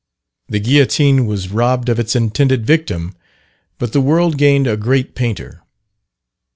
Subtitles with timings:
[0.49, 3.15] The guillotine was robbed of its intended victim,
[3.77, 5.61] but the world gained a great painter.